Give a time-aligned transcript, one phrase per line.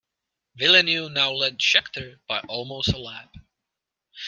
[0.55, 3.35] Villeneuve now led Scheckter by almost a lap.